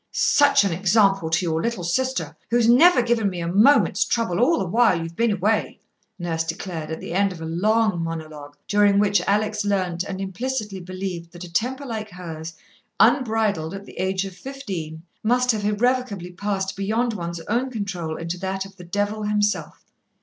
[0.11, 4.57] "Such an example to your little sister, who's never given me a moment's trouble all
[4.57, 5.79] the while you've been away,"
[6.17, 10.79] Nurse declared, at the end of a long monologue during which Alex learnt and implicitly
[10.79, 12.55] believed that a temper like hers,
[12.99, 18.39] unbridled at the age of fifteen, must have irrevocably passed beyond one's own control into
[18.39, 19.85] that of the Devil himself.